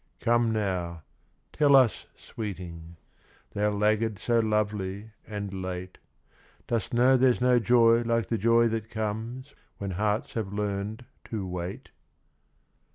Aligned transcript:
Come 0.19 0.51
now 0.51 1.03
tell 1.53 1.75
us, 1.75 2.07
sweeting, 2.15 2.95
Thou 3.53 3.69
laggard 3.69 4.17
so 4.17 4.39
lovely 4.39 5.11
and 5.27 5.53
late, 5.61 5.99
Dost 6.65 6.91
know 6.91 7.15
there's 7.17 7.39
no 7.39 7.59
joy 7.59 8.01
like 8.01 8.25
the 8.25 8.39
joy 8.39 8.67
that 8.69 8.89
comes 8.89 9.53
When 9.77 9.91
hearts 9.91 10.33
have 10.33 10.51
learned 10.51 11.05
to 11.25 11.45
wait? 11.45 11.89